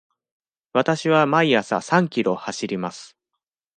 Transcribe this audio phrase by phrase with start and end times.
[0.73, 3.15] わたしは毎朝三キロ走ります。